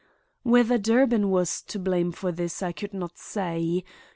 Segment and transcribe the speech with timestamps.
[0.41, 3.83] Whether Durbin was to blame for this I could not say.